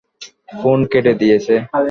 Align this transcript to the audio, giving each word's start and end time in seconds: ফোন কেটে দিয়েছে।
ফোন 0.53 0.79
কেটে 0.91 1.13
দিয়েছে। 1.21 1.53